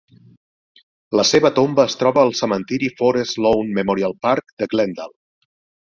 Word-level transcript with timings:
La 1.19 1.25
seva 1.31 1.51
tomba 1.59 1.85
es 1.91 1.97
troba 2.01 2.23
al 2.29 2.33
cementiri 2.41 2.91
Forest 3.03 3.41
Lawn 3.47 3.71
Memorial 3.79 4.21
Park 4.29 4.57
de 4.63 4.71
Glendale. 4.75 5.17